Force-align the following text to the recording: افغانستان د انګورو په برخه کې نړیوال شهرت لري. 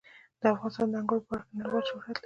افغانستان 0.53 0.87
د 0.89 0.93
انګورو 0.99 1.23
په 1.25 1.29
برخه 1.31 1.45
کې 1.47 1.55
نړیوال 1.59 1.83
شهرت 1.89 2.15
لري. 2.15 2.19